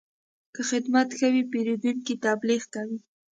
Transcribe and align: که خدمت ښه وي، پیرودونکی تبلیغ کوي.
که 0.53 0.61
خدمت 0.69 1.07
ښه 1.17 1.27
وي، 1.33 1.43
پیرودونکی 1.51 2.13
تبلیغ 2.25 2.61
کوي. 2.73 2.99